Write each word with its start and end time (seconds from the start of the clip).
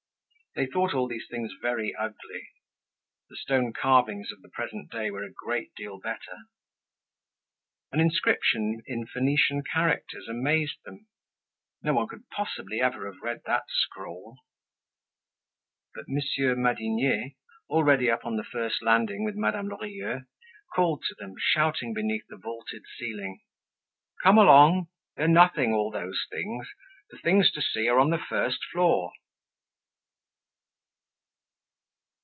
They 0.53 0.65
thought 0.65 0.93
all 0.93 1.07
these 1.07 1.29
things 1.31 1.53
very 1.61 1.95
ugly. 1.95 2.49
The 3.29 3.37
stone 3.37 3.71
carvings 3.71 4.33
of 4.33 4.41
the 4.41 4.49
present 4.49 4.91
day 4.91 5.09
were 5.09 5.23
a 5.23 5.31
great 5.31 5.73
deal 5.75 5.97
better. 5.97 6.49
An 7.93 8.01
inscription 8.01 8.83
in 8.85 9.07
Phoenician 9.07 9.63
characters 9.63 10.27
amazed 10.27 10.83
them. 10.83 11.07
No 11.81 11.93
one 11.93 12.09
could 12.09 12.27
possibly 12.31 12.79
have 12.79 12.95
ever 12.95 13.15
read 13.23 13.43
that 13.45 13.63
scrawl. 13.69 14.39
But 15.95 16.09
Monsieur 16.09 16.53
Madinier, 16.57 17.31
already 17.69 18.11
up 18.11 18.25
on 18.25 18.35
the 18.35 18.43
first 18.43 18.81
landing 18.83 19.23
with 19.23 19.35
Madame 19.37 19.69
Lorilleux, 19.69 20.25
called 20.75 21.01
to 21.07 21.15
them, 21.17 21.35
shouting 21.39 21.93
beneath 21.93 22.27
the 22.27 22.35
vaulted 22.35 22.83
ceiling: 22.97 23.39
"Come 24.21 24.37
along! 24.37 24.89
They're 25.15 25.29
nothing, 25.29 25.71
all 25.73 25.91
those 25.91 26.25
things! 26.29 26.67
The 27.09 27.19
things 27.19 27.51
to 27.53 27.61
see 27.61 27.87
are 27.87 27.99
on 28.01 28.09
the 28.09 28.17
first 28.19 28.65
floor!" 28.69 29.13